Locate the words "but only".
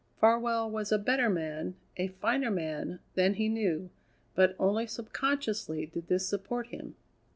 4.33-4.87